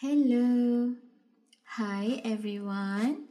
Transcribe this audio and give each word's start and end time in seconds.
Hello. 0.00 0.96
Hi 1.76 2.22
everyone. 2.24 3.28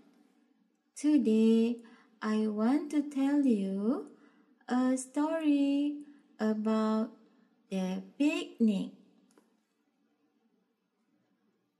Today 0.94 1.82
I 2.22 2.46
want 2.46 2.94
to 2.94 3.10
tell 3.10 3.42
you 3.42 4.14
a 4.69 4.93
story 4.93 6.05
about 6.37 7.09
the 7.71 8.05
picnic. 8.20 8.93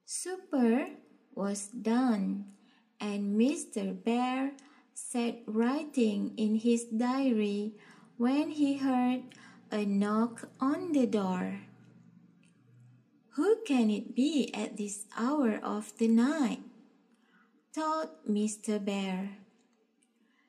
Supper 0.10 0.98
was 1.36 1.68
done 1.70 2.50
and 3.00 3.38
Mr. 3.38 3.94
Bear 3.94 4.58
sat 4.96 5.46
writing 5.46 6.34
in 6.36 6.66
his 6.66 6.86
diary 6.86 7.78
when 8.18 8.50
he 8.50 8.82
heard 8.82 9.22
a 9.70 9.86
knock 9.86 10.50
on 10.60 10.94
the 10.94 11.06
door. 11.06 11.69
Who 13.40 13.64
can 13.64 13.90
it 13.90 14.16
be 14.16 14.52
at 14.54 14.76
this 14.76 15.06
hour 15.16 15.64
of 15.64 15.96
the 15.98 16.10
night? 16.10 16.60
thought 17.72 18.28
Mr. 18.28 18.84
Bear. 18.84 19.38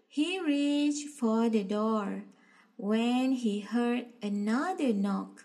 He 0.08 0.40
reached 0.40 1.06
for 1.06 1.48
the 1.48 1.62
door 1.62 2.24
when 2.76 3.30
he 3.30 3.60
heard 3.60 4.06
another 4.20 4.92
knock. 4.92 5.44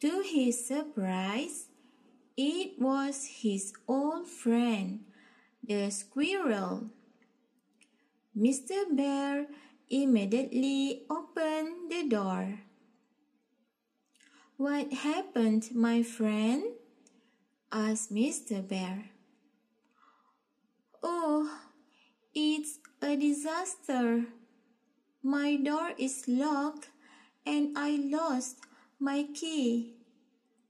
To 0.00 0.26
his 0.26 0.66
surprise, 0.66 1.70
it 2.36 2.80
was 2.80 3.38
his 3.38 3.72
old 3.86 4.26
friend, 4.26 5.04
the 5.62 5.88
squirrel. 5.90 6.90
Mr. 8.36 8.90
Bear 8.90 9.46
immediately 9.88 11.06
opened 11.08 11.92
the 11.92 12.08
door. 12.08 12.58
What 14.58 14.92
happened, 14.92 15.70
my 15.72 16.02
friend? 16.02 16.64
asked 17.70 18.12
Mr. 18.12 18.58
Bear. 18.66 19.04
Oh, 21.00 21.60
it's 22.34 22.80
a 23.00 23.14
disaster. 23.14 24.24
My 25.22 25.54
door 25.54 25.92
is 25.96 26.24
locked 26.26 26.88
and 27.46 27.78
I 27.78 28.02
lost 28.02 28.56
my 28.98 29.28
key, 29.32 29.94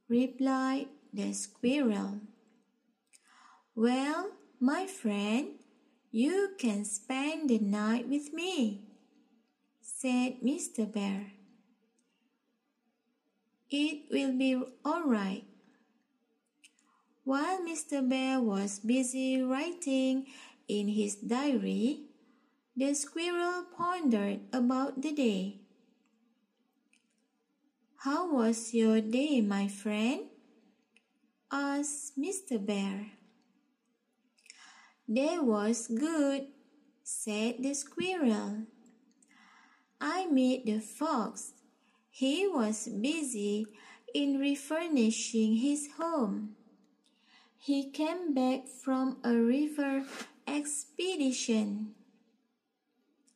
replied 0.06 0.88
the 1.14 1.32
squirrel. 1.32 2.20
Well, 3.74 4.32
my 4.60 4.86
friend, 4.86 5.64
you 6.10 6.50
can 6.58 6.84
spend 6.84 7.48
the 7.48 7.58
night 7.58 8.06
with 8.06 8.34
me, 8.34 8.84
said 9.80 10.42
Mr. 10.44 10.84
Bear. 10.92 11.37
It 13.70 14.08
will 14.10 14.32
be 14.32 14.56
all 14.84 15.04
right. 15.04 15.44
While 17.24 17.60
Mr. 17.60 18.00
Bear 18.00 18.40
was 18.40 18.80
busy 18.80 19.42
writing 19.42 20.24
in 20.66 20.88
his 20.88 21.16
diary, 21.16 22.08
the 22.74 22.94
squirrel 22.94 23.68
pondered 23.76 24.40
about 24.52 25.02
the 25.02 25.12
day. 25.12 25.60
How 28.00 28.32
was 28.32 28.72
your 28.72 29.02
day, 29.02 29.42
my 29.42 29.68
friend? 29.68 30.32
asked 31.52 32.16
Mr. 32.16 32.56
Bear. 32.56 33.12
Day 35.04 35.36
was 35.38 35.88
good, 35.88 36.48
said 37.04 37.56
the 37.60 37.74
squirrel. 37.74 38.64
I 40.00 40.24
met 40.26 40.64
the 40.64 40.80
fox 40.80 41.57
he 42.18 42.48
was 42.48 42.88
busy 42.88 43.64
in 44.12 44.40
refurnishing 44.40 45.54
his 45.54 45.86
home. 45.98 46.56
He 47.56 47.90
came 47.92 48.34
back 48.34 48.66
from 48.66 49.18
a 49.22 49.34
river 49.36 50.02
expedition, 50.44 51.94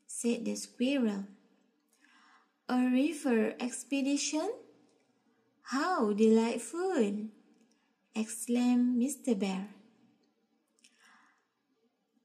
said 0.09 0.45
the 0.45 0.57
squirrel. 0.57 1.27
A 2.69 2.91
river 2.91 3.55
expedition? 3.61 4.51
How 5.63 6.13
delightful! 6.13 7.31
exclaimed 8.17 8.98
Mr. 8.98 9.39
Bear. 9.39 9.69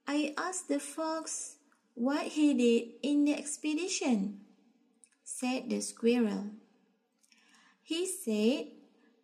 I 0.07 0.33
asked 0.35 0.69
the 0.69 0.79
fox 0.79 1.57
what 1.93 2.25
he 2.33 2.55
did 2.55 2.97
in 3.03 3.25
the 3.25 3.37
expedition 3.37 4.46
said 5.27 5.69
the 5.69 5.81
squirrel. 5.81 6.45
He 7.83 8.07
said 8.07 8.67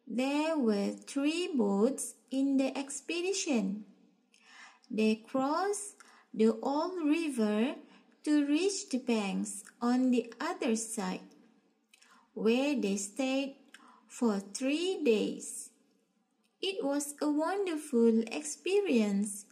there 0.06 0.58
were 0.58 0.92
three 0.92 1.50
boats 1.56 2.16
in 2.30 2.58
the 2.58 2.78
expedition. 2.78 3.86
They 4.92 5.24
crossed 5.26 5.96
the 6.34 6.60
old 6.62 7.00
river 7.02 7.76
to 8.26 8.46
reach 8.46 8.90
the 8.90 8.98
banks 8.98 9.64
on 9.82 10.12
the 10.12 10.32
other 10.42 10.76
side, 10.76 11.24
where 12.34 12.76
they 12.76 12.98
stayed 12.98 13.56
for 14.08 14.40
three 14.40 15.02
days. 15.04 15.70
It 16.62 16.84
was 16.84 17.16
a 17.22 17.32
wonderful 17.32 18.24
experience, 18.28 19.46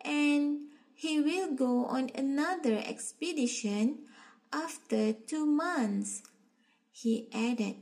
and 0.00 0.66
he 0.94 1.20
will 1.20 1.54
go 1.54 1.86
on 1.86 2.10
another 2.14 2.82
expedition 2.84 3.98
after 4.52 5.12
two 5.12 5.46
months, 5.46 6.22
he 6.90 7.28
added. 7.32 7.76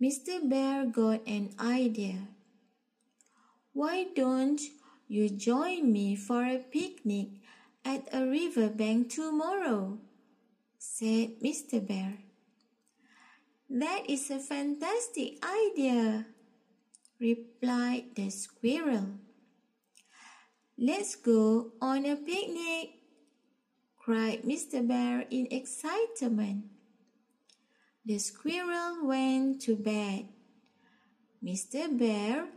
Mr. 0.00 0.48
Bear 0.48 0.86
got 0.86 1.26
an 1.26 1.50
idea. 1.58 2.28
Why 3.72 4.06
don't 4.14 4.60
you 5.08 5.30
join 5.30 5.92
me 5.92 6.14
for 6.14 6.44
a 6.44 6.58
picnic 6.58 7.40
at 7.84 8.06
a 8.12 8.26
river 8.26 8.68
bank 8.68 9.10
tomorrow? 9.10 9.98
said 10.78 11.40
Mr. 11.42 11.84
Bear. 11.84 12.18
That 13.70 14.08
is 14.08 14.30
a 14.30 14.38
fantastic 14.38 15.44
idea, 15.44 16.26
replied 17.20 18.14
the 18.14 18.30
squirrel. 18.30 19.18
Let's 20.78 21.16
go 21.16 21.72
on 21.80 22.06
a 22.06 22.16
picnic 22.16 22.97
cried 24.08 24.40
Mr. 24.40 24.80
Bear 24.88 25.26
in 25.28 25.46
excitement. 25.50 26.64
The 28.06 28.16
squirrel 28.16 29.04
went 29.04 29.60
to 29.68 29.76
bed. 29.76 30.32
Mr. 31.44 31.92
Bear 31.92 32.48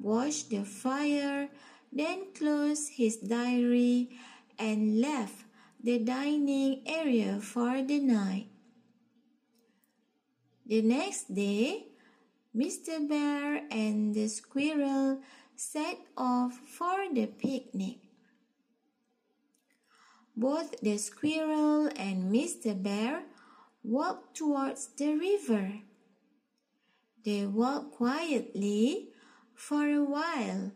watched 0.00 0.50
the 0.50 0.62
fire, 0.62 1.48
then 1.90 2.30
closed 2.32 2.92
his 2.94 3.16
diary 3.16 4.10
and 4.56 5.00
left 5.00 5.34
the 5.82 5.98
dining 5.98 6.86
area 6.86 7.40
for 7.42 7.82
the 7.82 7.98
night. 7.98 8.46
The 10.64 10.80
next 10.80 11.34
day, 11.34 11.88
Mr. 12.54 13.02
Bear 13.08 13.66
and 13.72 14.14
the 14.14 14.28
squirrel 14.28 15.22
set 15.56 15.98
off 16.16 16.54
for 16.54 17.10
the 17.12 17.26
picnic. 17.26 18.09
Both 20.36 20.80
the 20.80 20.96
squirrel 20.98 21.88
and 21.96 22.32
Mr. 22.32 22.80
Bear 22.80 23.22
walked 23.82 24.36
towards 24.36 24.88
the 24.96 25.14
river. 25.14 25.80
They 27.24 27.46
walked 27.46 27.92
quietly 27.92 29.08
for 29.54 29.86
a 29.86 30.02
while. 30.04 30.72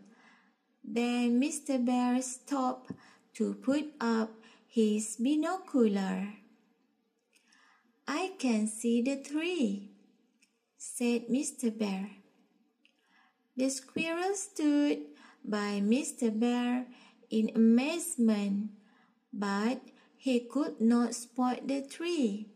Then 0.84 1.40
Mr. 1.40 1.82
Bear 1.82 2.20
stopped 2.20 2.92
to 3.34 3.54
put 3.54 3.94
up 4.00 4.30
his 4.66 5.16
binocular. 5.16 6.34
I 8.06 8.32
can 8.38 8.66
see 8.66 9.00
the 9.00 9.16
tree, 9.16 9.88
said 10.76 11.28
Mr. 11.28 11.72
Bear. 11.76 12.10
The 13.56 13.70
squirrel 13.70 14.34
stood 14.34 14.98
by 15.44 15.80
Mr. 15.80 16.28
Bear 16.28 16.86
in 17.30 17.50
amazement 17.54 18.70
but 19.34 19.80
he 20.16 20.40
could 20.40 20.80
not 20.80 21.14
spot 21.14 21.66
the 21.66 21.82
tree. 21.82 22.48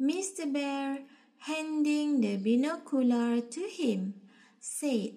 Mr. 0.00 0.50
Bear, 0.50 1.00
handing 1.38 2.20
the 2.20 2.36
binocular 2.36 3.40
to 3.40 3.60
him, 3.60 4.14
said, 4.58 5.12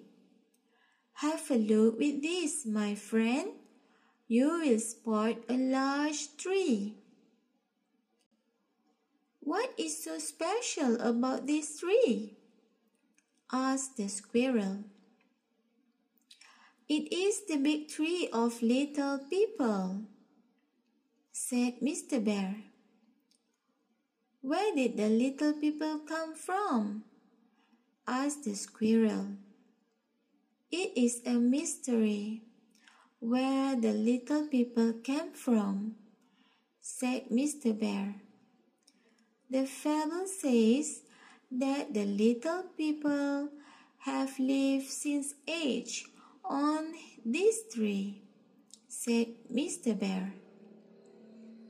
Have 1.14 1.50
a 1.50 1.56
look 1.56 1.98
with 1.98 2.22
this, 2.22 2.66
my 2.66 2.94
friend. 2.94 3.52
You 4.28 4.60
will 4.60 4.78
spot 4.78 5.36
a 5.48 5.56
large 5.56 6.36
tree. 6.36 6.98
What 9.40 9.72
is 9.78 10.04
so 10.04 10.18
special 10.18 11.00
about 11.00 11.46
this 11.46 11.80
tree? 11.80 12.36
asked 13.50 13.96
the 13.96 14.08
squirrel. 14.08 14.84
It 16.86 17.10
is 17.12 17.46
the 17.46 17.56
big 17.56 17.88
tree 17.88 18.28
of 18.30 18.62
little 18.62 19.18
people 19.30 20.04
said 21.38 21.78
Mr. 21.80 22.18
Bear. 22.18 22.56
Where 24.42 24.74
did 24.74 24.96
the 24.96 25.08
little 25.08 25.52
people 25.52 26.00
come 26.00 26.34
from? 26.34 27.04
asked 28.08 28.42
the 28.42 28.54
squirrel. 28.54 29.38
It 30.72 30.98
is 30.98 31.22
a 31.24 31.38
mystery 31.38 32.42
where 33.20 33.76
the 33.76 33.92
little 33.92 34.48
people 34.48 34.94
came 34.94 35.30
from, 35.30 35.94
said 36.80 37.30
Mr. 37.30 37.70
Bear. 37.78 38.16
The 39.48 39.64
fable 39.64 40.26
says 40.26 41.02
that 41.52 41.94
the 41.94 42.04
little 42.04 42.64
people 42.76 43.48
have 43.98 44.36
lived 44.40 44.90
since 44.90 45.34
age 45.46 46.04
on 46.44 46.92
this 47.24 47.62
tree, 47.72 48.22
said 48.88 49.28
Mr. 49.48 49.96
Bear. 49.96 50.34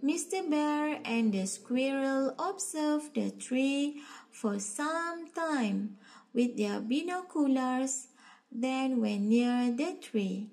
Mr. 0.03 0.49
Bear 0.49 1.01
and 1.05 1.33
the 1.35 1.45
squirrel 1.45 2.33
observed 2.39 3.15
the 3.15 3.33
tree 3.33 4.01
for 4.31 4.61
some 4.61 5.29
time 5.33 5.97
with 6.33 6.57
their 6.57 6.81
binoculars, 6.81 8.07
then 8.53 9.01
went 9.01 9.23
near 9.23 9.73
the 9.73 9.99
tree. 10.01 10.51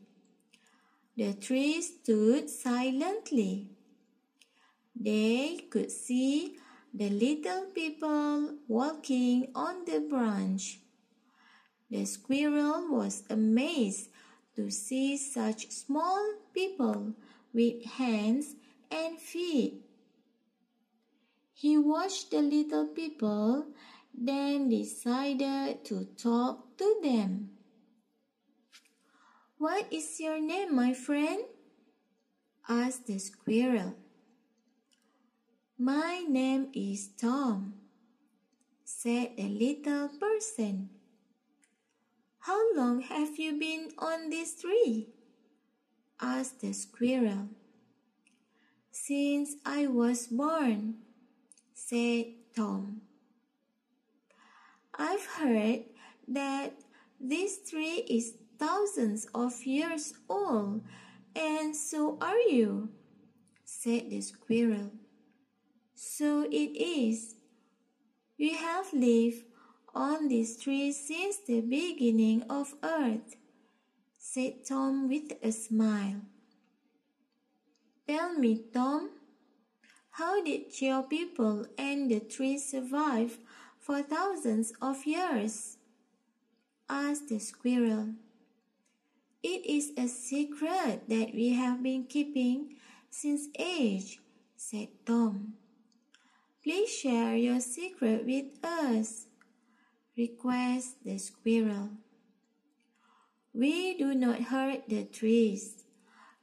The 1.16 1.34
tree 1.34 1.80
stood 1.82 2.50
silently. 2.50 3.70
They 4.96 5.68
could 5.70 5.92
see 5.92 6.58
the 6.92 7.10
little 7.10 7.66
people 7.66 8.56
walking 8.68 9.52
on 9.54 9.86
the 9.86 10.00
branch. 10.00 10.80
The 11.92 12.06
squirrel 12.06 12.88
was 12.90 13.22
amazed 13.30 14.10
to 14.56 14.72
see 14.72 15.18
such 15.18 15.70
small 15.70 16.34
people 16.52 17.14
with 17.54 17.86
hands 17.86 18.56
and 18.96 19.20
feet. 19.20 19.82
He 21.54 21.78
watched 21.78 22.32
the 22.32 22.42
little 22.42 22.88
people, 22.88 23.68
then 24.14 24.70
decided 24.70 25.84
to 25.86 26.06
talk 26.18 26.78
to 26.78 27.00
them. 27.04 27.50
What 29.58 29.92
is 29.92 30.20
your 30.20 30.40
name, 30.40 30.76
my 30.76 30.94
friend? 30.94 31.44
asked 32.68 33.08
the 33.08 33.20
squirrel. 33.20 33.96
My 35.78 36.26
name 36.28 36.70
is 36.74 37.10
Tom, 37.20 37.74
said 38.84 39.36
the 39.38 39.50
little 39.50 40.10
person. 40.10 40.90
How 42.40 42.76
long 42.76 43.02
have 43.02 43.38
you 43.38 43.60
been 43.60 43.92
on 43.98 44.30
this 44.30 44.62
tree? 44.62 45.10
asked 46.22 46.62
the 46.62 46.74
squirrel. 46.74 47.50
Since 49.08 49.58
I 49.64 49.86
was 49.86 50.26
born, 50.26 50.96
said 51.76 52.26
Tom. 52.56 53.02
I've 54.98 55.28
heard 55.38 55.86
that 56.28 56.74
this 57.22 57.70
tree 57.70 58.02
is 58.10 58.34
thousands 58.58 59.28
of 59.36 59.64
years 59.64 60.16
old, 60.28 60.82
and 61.36 61.76
so 61.76 62.18
are 62.20 62.40
you, 62.50 62.90
said 63.64 64.10
the 64.10 64.22
squirrel. 64.22 64.90
So 65.94 66.50
it 66.50 66.74
is. 66.74 67.36
We 68.40 68.56
have 68.56 68.92
lived 68.92 69.46
on 69.94 70.30
this 70.30 70.58
tree 70.58 70.92
since 70.92 71.38
the 71.46 71.62
beginning 71.62 72.42
of 72.50 72.74
earth, 72.82 73.38
said 74.18 74.66
Tom 74.66 75.08
with 75.08 75.34
a 75.44 75.52
smile. 75.52 76.22
Tell 78.08 78.34
me, 78.34 78.62
Tom, 78.72 79.10
how 80.12 80.44
did 80.44 80.80
your 80.82 81.04
people 81.04 81.66
and 81.78 82.12
the 82.12 82.20
tree 82.20 82.58
survive 82.58 83.40
for 83.80 84.02
thousands 84.04 84.74
of 84.82 85.06
years? 85.06 85.78
asked 86.88 87.30
the 87.30 87.40
squirrel. 87.40 88.14
It 89.42 89.66
is 89.66 89.92
a 89.98 90.08
secret 90.08 91.10
that 91.10 91.34
we 91.34 91.54
have 91.54 91.82
been 91.82 92.06
keeping 92.06 92.76
since 93.10 93.48
age, 93.58 94.20
said 94.56 94.90
Tom. 95.06 95.54
Please 96.64 96.90
share 96.90 97.36
your 97.36 97.60
secret 97.60 98.26
with 98.26 98.64
us, 98.64 99.28
requested 100.18 100.98
the 101.06 101.18
squirrel. 101.18 101.90
We 103.54 103.98
do 103.98 104.14
not 104.14 104.52
hurt 104.52 104.90
the 104.90 105.06
trees, 105.06 105.85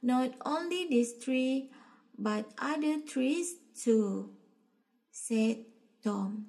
not 0.03 0.31
only 0.45 0.85
this 0.89 1.17
tree, 1.17 1.71
but 2.19 2.51
other 2.59 2.99
trees 2.99 3.55
too, 3.73 4.29
said 5.11 5.65
Tom. 6.03 6.47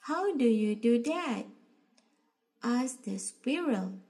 How 0.00 0.34
do 0.34 0.46
you 0.46 0.74
do 0.74 1.02
that? 1.02 1.44
asked 2.62 3.04
the 3.04 3.18
squirrel. 3.18 4.00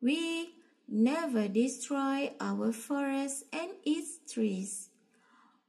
We 0.00 0.54
never 0.88 1.48
destroy 1.48 2.32
our 2.40 2.72
forests 2.72 3.44
and 3.52 3.70
its 3.84 4.18
trees. 4.32 4.90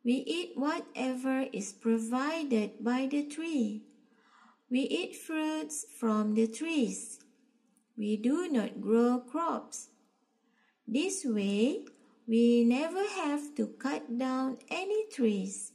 We 0.03 0.13
eat 0.13 0.51
whatever 0.55 1.47
is 1.51 1.73
provided 1.73 2.83
by 2.83 3.07
the 3.09 3.23
tree. 3.23 3.83
We 4.69 4.81
eat 4.81 5.15
fruits 5.15 5.85
from 5.99 6.35
the 6.35 6.47
trees. 6.47 7.19
We 7.97 8.15
do 8.15 8.47
not 8.47 8.79
grow 8.79 9.19
crops. 9.19 9.89
This 10.87 11.25
way, 11.25 11.83
we 12.25 12.63
never 12.63 13.03
have 13.03 13.53
to 13.55 13.67
cut 13.75 14.07
down 14.17 14.57
any 14.71 15.03
trees. 15.11 15.73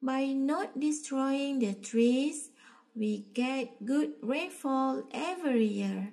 By 0.00 0.32
not 0.32 0.80
destroying 0.80 1.58
the 1.58 1.74
trees, 1.74 2.48
we 2.96 3.28
get 3.34 3.84
good 3.84 4.14
rainfall 4.22 5.04
every 5.12 5.66
year. 5.66 6.12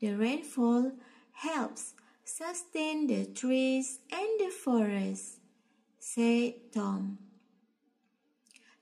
The 0.00 0.14
rainfall 0.14 0.98
helps 1.30 1.94
sustain 2.24 3.06
the 3.06 3.26
trees 3.26 4.00
and 4.10 4.40
the 4.40 4.50
forest, 4.50 5.38
said 6.00 6.54
Tom. 6.74 7.18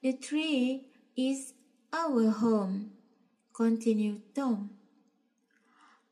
The 0.00 0.14
tree 0.14 0.88
is 1.14 1.53
our 1.93 2.31
home, 2.31 2.93
continued 3.53 4.35
Tom. 4.35 4.70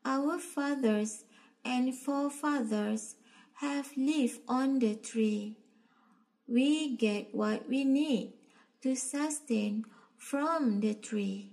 Our 0.05 0.37
fathers 0.37 1.25
and 1.63 1.93
forefathers 1.95 3.15
have 3.55 3.91
lived 3.97 4.39
on 4.47 4.79
the 4.79 4.95
tree. 4.95 5.57
We 6.47 6.95
get 6.95 7.33
what 7.35 7.67
we 7.69 7.83
need 7.83 8.33
to 8.81 8.95
sustain 8.95 9.85
from 10.17 10.79
the 10.79 10.93
tree. 10.93 11.51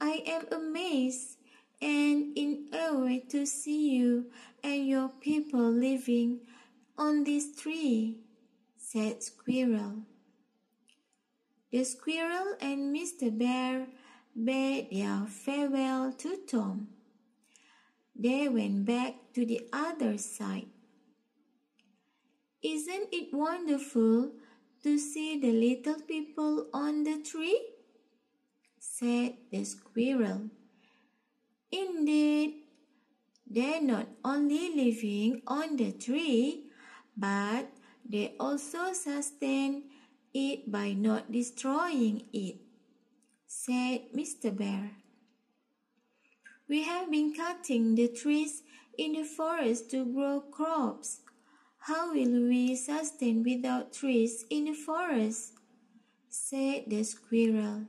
I 0.00 0.22
am 0.26 0.46
amazed 0.50 1.36
and 1.80 2.36
in 2.36 2.68
awe 2.72 3.18
to 3.30 3.46
see 3.46 3.96
you 3.96 4.26
and 4.62 4.86
your 4.86 5.08
people 5.08 5.70
living 5.70 6.40
on 6.96 7.24
this 7.24 7.54
tree, 7.56 8.18
said 8.76 9.22
Squirrel. 9.22 10.02
The 11.72 11.84
squirrel 11.84 12.54
and 12.60 12.94
Mr. 12.94 13.36
Bear 13.36 13.86
bade 14.36 14.90
their 14.92 15.26
farewell 15.26 16.12
to 16.12 16.36
Tom. 16.46 16.88
They 18.14 18.48
went 18.48 18.84
back 18.84 19.32
to 19.34 19.46
the 19.46 19.68
other 19.72 20.18
side. 20.18 20.68
Isn't 22.62 23.08
it 23.10 23.34
wonderful 23.34 24.32
to 24.82 24.98
see 24.98 25.40
the 25.40 25.50
little 25.50 26.00
people 26.02 26.68
on 26.72 27.04
the 27.04 27.18
tree? 27.22 27.60
said 28.78 29.34
the 29.50 29.64
squirrel. 29.64 30.50
Indeed, 31.70 32.62
they're 33.46 33.82
not 33.82 34.06
only 34.24 34.74
living 34.74 35.42
on 35.46 35.76
the 35.76 35.92
tree, 35.92 36.70
but 37.16 37.66
they 38.08 38.34
also 38.38 38.92
sustain 38.92 39.90
it 40.34 40.70
by 40.70 40.92
not 40.92 41.32
destroying 41.32 42.28
it, 42.32 42.56
said 43.46 44.12
Mr. 44.14 44.54
Bear. 44.54 45.01
We 46.72 46.84
have 46.84 47.10
been 47.10 47.34
cutting 47.34 47.96
the 47.96 48.08
trees 48.08 48.62
in 48.96 49.12
the 49.12 49.24
forest 49.24 49.90
to 49.90 50.06
grow 50.06 50.40
crops. 50.40 51.20
How 51.80 52.14
will 52.14 52.48
we 52.48 52.76
sustain 52.76 53.42
without 53.42 53.92
trees 53.92 54.46
in 54.48 54.64
the 54.64 54.72
forest? 54.72 55.52
said 56.30 56.84
the 56.86 57.04
squirrel. 57.04 57.88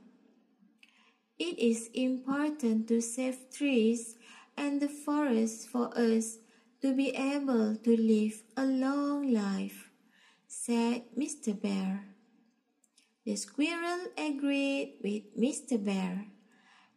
It 1.38 1.58
is 1.58 1.88
important 1.94 2.86
to 2.88 3.00
save 3.00 3.48
trees 3.50 4.16
and 4.54 4.82
the 4.82 4.92
forest 4.92 5.66
for 5.66 5.88
us 5.96 6.36
to 6.82 6.92
be 6.92 7.08
able 7.16 7.76
to 7.76 7.96
live 7.96 8.42
a 8.54 8.66
long 8.66 9.32
life, 9.32 9.88
said 10.46 11.04
Mr. 11.16 11.58
Bear. 11.58 12.04
The 13.24 13.36
squirrel 13.36 14.12
agreed 14.18 15.00
with 15.02 15.34
Mr. 15.40 15.82
Bear. 15.82 16.26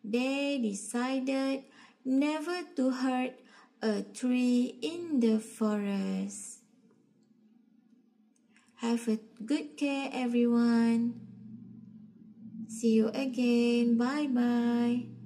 They 0.03 0.59
decided 0.59 1.63
never 2.07 2.63
to 2.79 2.89
hurt 2.89 3.35
a 3.83 4.01
tree 4.01 4.79
in 4.81 5.19
the 5.19 5.39
forest. 5.39 6.63
Have 8.75 9.07
a 9.07 9.19
good 9.43 9.75
care, 9.75 10.09
everyone. 10.13 11.19
See 12.69 12.93
you 12.93 13.09
again. 13.09 13.97
Bye 13.97 14.27
bye. 14.27 15.16